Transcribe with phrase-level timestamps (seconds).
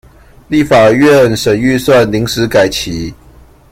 [0.47, 3.13] 立法院審預算臨時改期